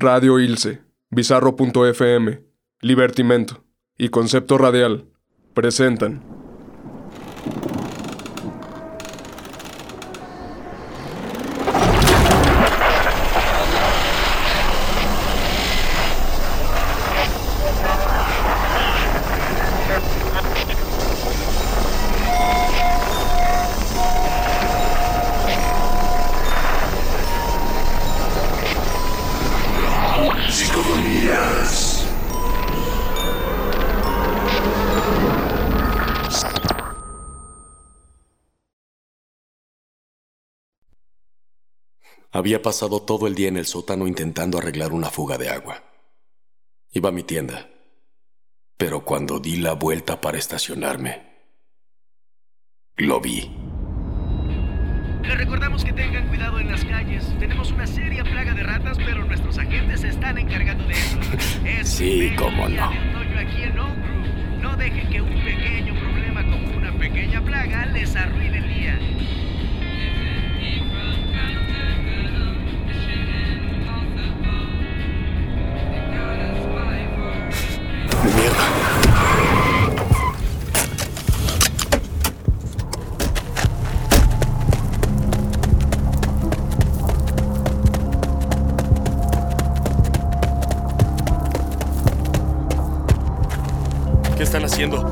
[0.00, 2.42] Radio Ilse, Bizarro.fm,
[2.80, 3.64] Libertimento
[3.98, 5.04] y Concepto Radial
[5.52, 6.39] presentan.
[42.32, 45.82] Había pasado todo el día en el sótano intentando arreglar una fuga de agua.
[46.92, 47.68] Iba a mi tienda,
[48.76, 51.22] pero cuando di la vuelta para estacionarme,
[52.96, 53.50] lo vi.
[55.22, 57.24] Les recordamos que tengan cuidado en las calles.
[57.38, 61.18] Tenemos una seria plaga de ratas, pero nuestros agentes se están encargando de eso.
[61.64, 62.84] Es Sí, cómo no.
[62.86, 63.74] aquí en.
[64.60, 68.98] No dejen que un pequeño problema como una pequeña plaga les arruine el día.
[94.80, 95.06] Haciendo?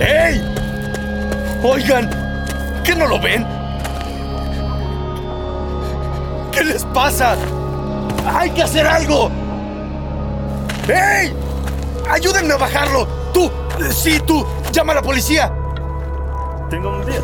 [0.00, 0.42] ¡Ey!
[1.62, 2.10] Oigan,
[2.84, 3.46] ¿qué no lo ven?
[6.52, 7.36] ¿Qué les pasa?
[8.26, 9.30] ¡Hay que hacer algo!
[10.88, 11.34] ¡Ey!
[12.10, 13.06] ¡Ayúdenme a bajarlo!
[13.34, 13.50] ¡Tú!
[13.90, 14.46] ¡Sí, tú!
[14.72, 15.52] ¡Llama a la policía!
[16.70, 17.20] Tengo un día.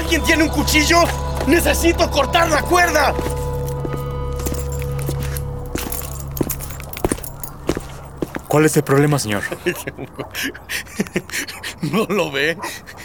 [0.00, 1.02] ¿Alguien tiene un cuchillo?
[1.46, 3.14] ¡Necesito cortar la cuerda!
[8.48, 9.42] ¿Cuál es el problema, señor?
[11.82, 12.58] ¿No lo ve?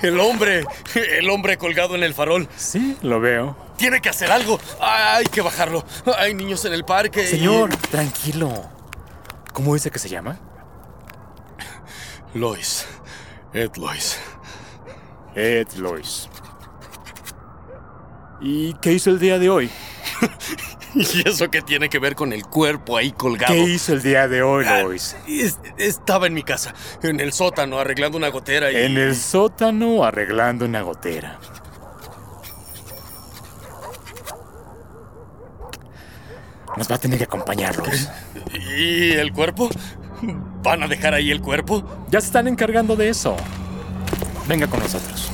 [0.00, 2.48] El hombre, el hombre colgado en el farol.
[2.56, 3.56] Sí, lo veo.
[3.76, 4.58] Tiene que hacer algo.
[4.80, 5.84] Hay que bajarlo.
[6.16, 7.22] Hay niños en el parque.
[7.22, 8.52] y- Señor, tranquilo.
[9.52, 10.38] ¿Cómo dice que se llama?
[12.34, 12.86] Lois.
[13.52, 14.18] Ed Lois.
[15.36, 16.28] Ed Lois.
[18.40, 19.70] ¿Y qué hizo el día de hoy?
[20.94, 23.52] ¿Y eso qué tiene que ver con el cuerpo ahí colgado?
[23.52, 25.16] ¿Qué hizo el día de hoy, Ah, Lois?
[25.26, 26.72] es- estaba en mi casa,
[27.02, 28.76] en el sótano, arreglando una gotera y...
[28.76, 31.38] En el sótano arreglando una gotera.
[36.76, 38.08] Nos va a tener que acompañar, Lois.
[38.54, 39.68] ¿Y el cuerpo?
[40.62, 41.82] ¿Van a dejar ahí el cuerpo?
[42.10, 43.36] Ya se están encargando de eso.
[44.46, 45.30] Venga con nosotros.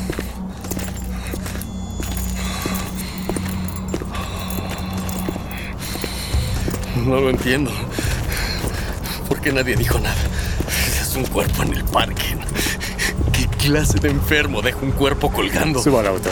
[7.04, 7.70] No lo entiendo.
[9.28, 10.16] ¿Por qué nadie dijo nada?
[11.00, 12.36] Es un cuerpo en el parque.
[13.32, 15.82] ¿Qué clase de enfermo deja un cuerpo colgando?
[15.82, 16.30] Suba al auto.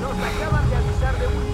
[0.00, 1.52] Nos acaban de avisar de un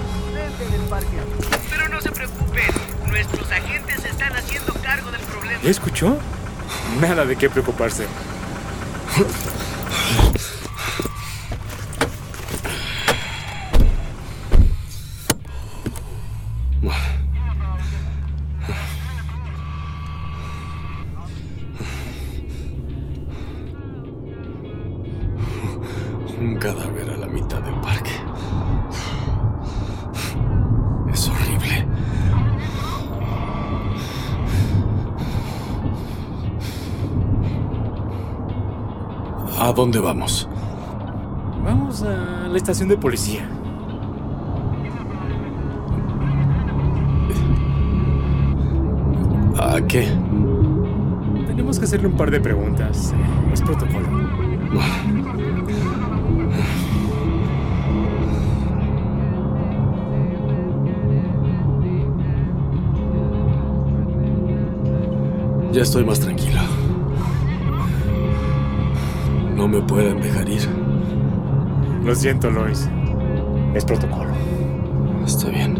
[39.78, 40.48] dónde vamos?
[41.64, 43.48] Vamos a la estación de policía.
[49.56, 50.08] ¿A qué?
[51.46, 53.14] Tenemos que hacerle un par de preguntas.
[53.52, 54.08] Es protocolo.
[65.72, 66.77] Ya estoy más tranquilo.
[69.68, 70.66] No me pueden dejar ir.
[72.02, 72.88] Lo siento, Lois.
[73.74, 74.30] Es protocolo.
[75.26, 75.76] Está bien.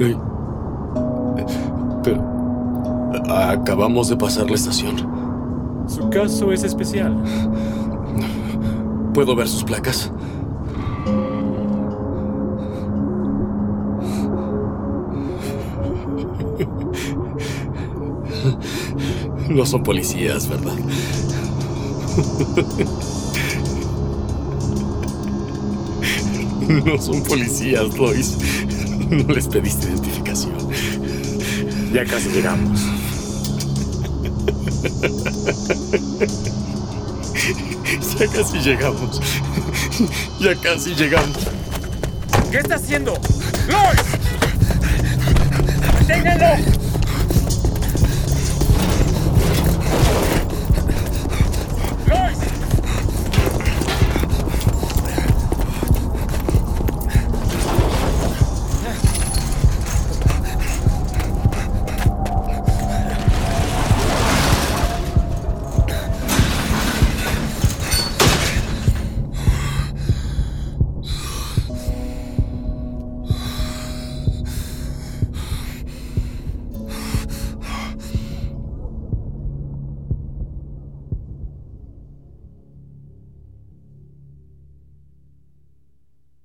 [0.00, 0.16] Eh,
[1.38, 1.46] eh,
[2.02, 2.32] Pero...
[3.28, 4.96] Acabamos de pasar la estación.
[5.86, 7.16] Su caso es especial.
[9.14, 10.12] ¿Puedo ver sus placas?
[19.54, 20.74] No son policías, ¿verdad?
[26.84, 28.38] No son policías, Lois.
[29.10, 30.56] No les pediste identificación.
[31.92, 32.80] Ya casi llegamos.
[38.18, 39.20] Ya casi llegamos.
[40.40, 41.38] Ya casi llegamos.
[42.50, 43.12] ¿Qué está haciendo?
[43.68, 44.00] ¡Lois!
[46.08, 46.81] ¡Déjenlo!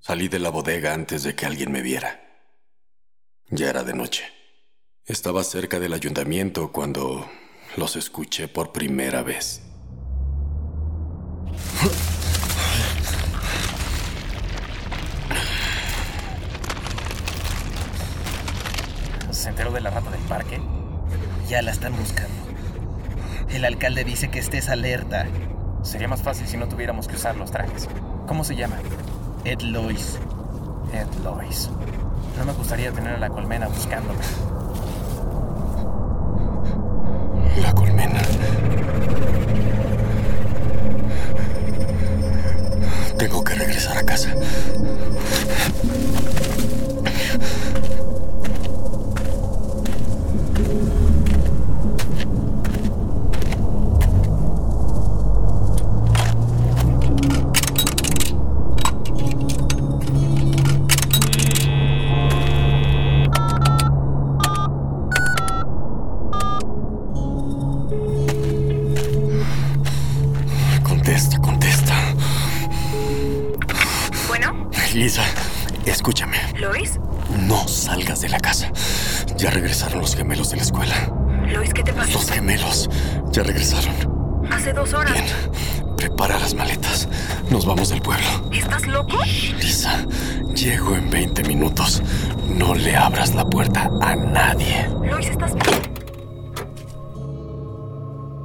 [0.08, 2.22] Salí de la bodega antes de que alguien me viera.
[3.50, 4.24] Ya era de noche.
[5.04, 7.30] Estaba cerca del ayuntamiento cuando
[7.76, 9.62] los escuché por primera vez.
[19.32, 20.62] ¿Se enteró de la rata del parque?
[21.50, 22.34] Ya la están buscando.
[23.50, 25.28] El alcalde dice que estés alerta.
[25.84, 27.90] Sería más fácil si no tuviéramos que usar los trajes.
[28.26, 28.78] ¿Cómo se llama?
[29.48, 30.20] Ed Lois.
[30.92, 31.70] Ed Lois.
[32.38, 34.20] No me gustaría tener a la colmena buscándome.
[37.62, 38.20] La colmena.
[43.18, 44.34] Tengo que regresar a casa.
[87.68, 88.26] Vamos del pueblo.
[88.52, 89.18] ¿Estás loco?
[89.26, 90.06] Lisa,
[90.56, 92.02] llego en 20 minutos.
[92.48, 94.90] No le abras la puerta a nadie.
[95.04, 95.82] Lois, ¿estás bien?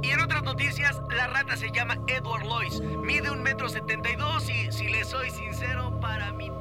[0.01, 2.81] Y en otras noticias, la rata se llama Edward Lois.
[2.81, 6.51] Mide un metro setenta y dos y, si le soy sincero, para mí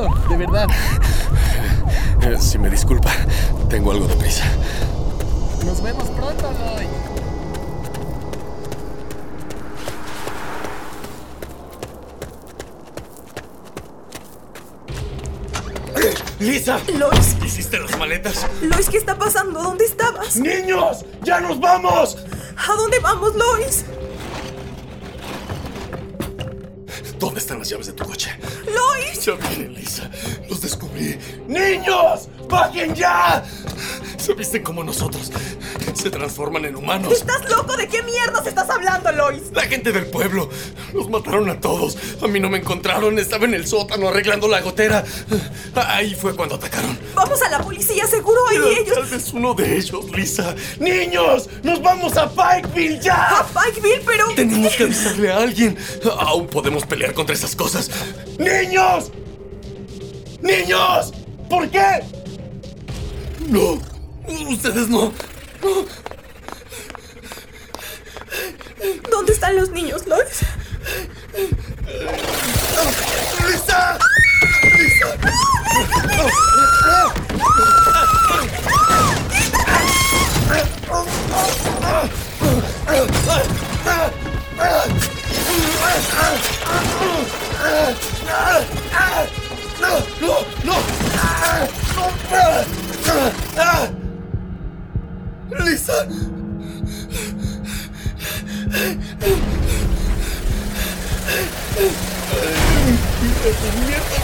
[0.00, 0.68] De verdad.
[2.22, 3.10] Eh, si me disculpa,
[3.68, 4.44] tengo algo de prisa.
[5.64, 6.88] Nos vemos pronto, Lois.
[16.38, 16.78] ¡Lisa!
[16.96, 18.46] Lois, ¿Hiciste las maletas?
[18.62, 19.60] Lois, ¿qué está pasando?
[19.60, 20.36] ¿Dónde estabas?
[20.36, 21.04] ¡Niños!
[21.24, 22.16] ¡Ya nos vamos!
[22.56, 23.84] ¿A dónde vamos, Lois?
[27.18, 28.30] ¿Dónde están las llaves de tu coche?
[28.66, 29.24] Lois.
[29.24, 30.10] Ya vienen, Lisa.
[30.48, 31.18] Los descubrí.
[31.48, 32.28] ¡Niños!
[32.48, 33.44] ¡Bajen ya!
[34.16, 35.32] Se visten como nosotros.
[35.98, 37.12] Se transforman en humanos.
[37.12, 37.76] ¿Estás loco?
[37.76, 39.50] ¿De qué mierdas estás hablando, Lois?
[39.52, 40.48] La gente del pueblo.
[40.94, 41.98] Los mataron a todos.
[42.22, 43.18] A mí no me encontraron.
[43.18, 45.04] Estaba en el sótano arreglando la gotera.
[45.74, 46.96] Ahí fue cuando atacaron.
[47.16, 48.94] Vamos a la policía, seguro hay ellos.
[48.94, 50.54] Tal vez uno de ellos, Lisa.
[50.78, 51.48] ¡Niños!
[51.64, 53.40] ¡Nos vamos a Pikeville ya!
[53.40, 54.26] A Pikeville, pero.
[54.36, 55.76] Tenemos que avisarle a alguien.
[56.20, 57.90] Aún podemos pelear contra esas cosas.
[58.38, 59.10] ¡Niños!
[60.40, 61.12] ¡Niños!
[61.50, 62.04] ¿Por qué?
[63.48, 63.80] No.
[64.48, 65.12] Ustedes no.
[69.10, 70.40] ¿Dónde están los niños, Lois?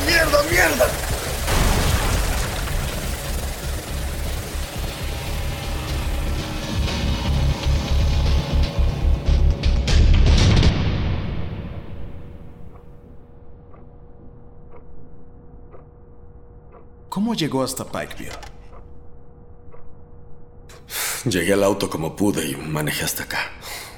[0.07, 0.87] ¡Mierda, mierda!
[17.09, 18.33] ¿Cómo llegó hasta Pikeville?
[21.25, 23.53] Llegué al auto como pude y manejé hasta acá.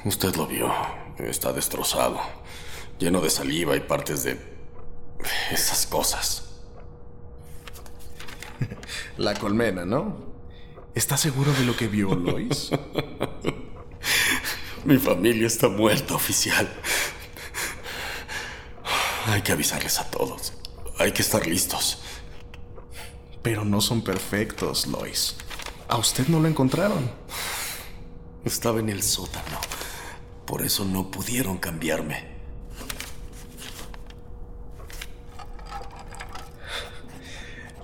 [0.05, 0.71] Usted lo vio.
[1.17, 2.19] Está destrozado.
[2.99, 4.56] Lleno de saliva y partes de...
[5.51, 6.43] esas cosas.
[9.17, 10.25] La colmena, ¿no?
[10.95, 12.71] ¿Está seguro de lo que vio, Lois?
[14.85, 16.67] Mi familia está muerta, oficial.
[19.27, 20.53] Hay que avisarles a todos.
[20.97, 21.99] Hay que estar listos.
[23.43, 25.35] Pero no son perfectos, Lois.
[25.89, 27.11] A usted no lo encontraron.
[28.45, 29.59] Estaba en el sótano.
[30.45, 32.36] Por eso no pudieron cambiarme.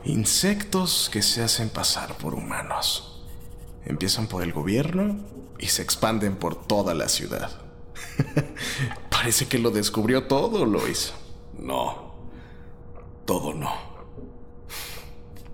[0.06, 3.24] Insectos que se hacen pasar por humanos.
[3.86, 5.20] Empiezan por el gobierno
[5.60, 7.52] y se expanden por toda la ciudad.
[9.10, 11.14] Parece que lo descubrió todo, Lois.
[11.58, 12.16] No.
[13.26, 13.72] Todo no.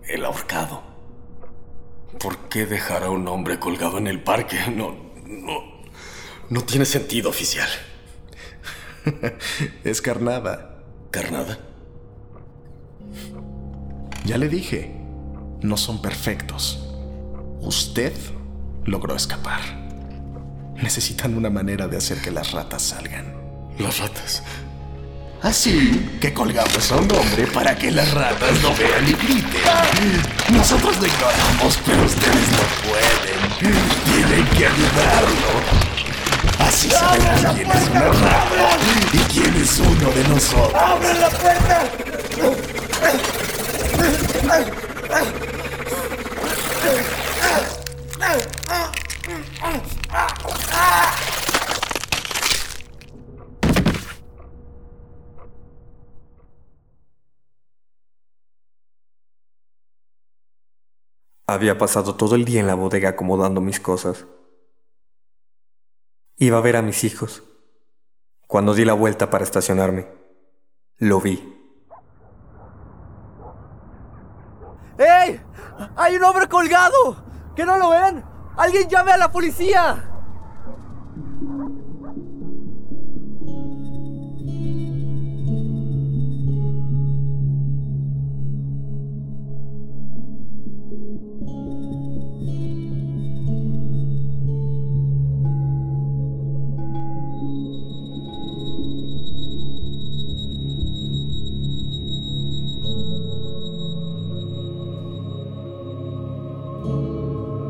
[0.08, 0.82] El ahorcado.
[2.20, 4.58] ¿Por qué dejar a un hombre colgado en el parque?
[4.76, 5.80] No, no.
[6.50, 7.70] No tiene sentido, oficial.
[9.84, 10.84] es carnada.
[11.12, 11.69] ¿Carnada?
[14.30, 14.92] Ya le dije,
[15.64, 16.88] no son perfectos.
[17.62, 18.14] Usted
[18.86, 19.60] logró escapar.
[20.76, 23.34] Necesitan una manera de hacer que las ratas salgan.
[23.80, 24.44] Las ratas.
[25.42, 29.62] Así que colgamos a un hombre para que las ratas lo vean y griten.
[30.54, 33.84] Nosotros lo ignoramos, pero ustedes no pueden.
[34.06, 35.90] Tienen que ayudarlo.
[36.60, 38.78] Así sabrán quién es una rata
[39.12, 40.74] y quién es uno de nosotros.
[40.76, 41.90] ¡Abre la puerta!
[61.60, 64.26] Había pasado todo el día en la bodega acomodando mis cosas.
[66.38, 67.44] Iba a ver a mis hijos.
[68.48, 70.08] Cuando di la vuelta para estacionarme,
[71.00, 71.54] lo vi.
[74.98, 75.42] ¡Ey!
[75.98, 77.26] ¡Hay un hombre colgado!
[77.58, 78.24] ¿Que no lo ven?
[78.56, 80.09] ¡Alguien llame a la policía!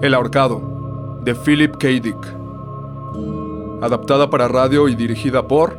[0.01, 1.87] El ahorcado, de Philip K.
[1.89, 2.15] Dick.
[3.81, 5.77] Adaptada para radio y dirigida por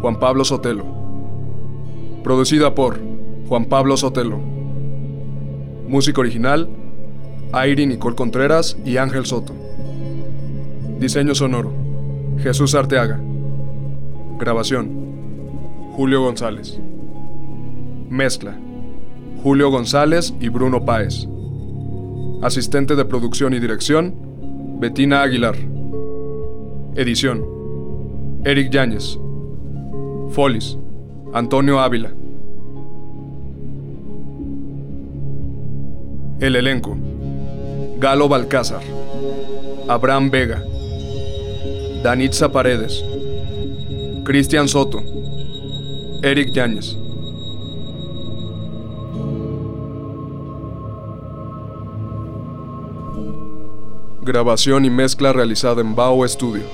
[0.00, 0.84] Juan Pablo Sotelo.
[2.22, 3.00] Producida por
[3.48, 4.38] Juan Pablo Sotelo.
[5.88, 6.68] Música original,
[7.52, 9.52] Airi Nicole Contreras y Ángel Soto.
[11.00, 11.72] Diseño sonoro,
[12.38, 13.20] Jesús Arteaga.
[14.38, 16.78] Grabación, Julio González.
[18.08, 18.56] Mezcla,
[19.42, 21.26] Julio González y Bruno Páez.
[22.42, 24.14] Asistente de producción y dirección,
[24.78, 25.56] Betina Aguilar.
[26.94, 27.44] Edición,
[28.44, 29.18] Eric Yáñez.
[30.30, 30.78] Folis,
[31.32, 32.12] Antonio Ávila.
[36.40, 36.96] El elenco.
[37.98, 38.82] Galo Balcázar,
[39.88, 40.62] Abraham Vega,
[42.02, 43.02] Danitza Paredes,
[44.22, 45.02] Cristian Soto,
[46.22, 46.94] Eric Yáñez.
[54.26, 56.64] Grabación y mezcla realizada en Bao Studio.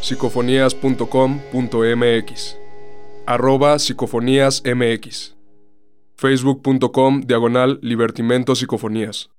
[0.00, 2.56] psicofonías.com.mx
[3.26, 5.36] Arroba psicofoníasmx
[6.16, 9.30] Facebook.com diagonal Libertimento Psicofonías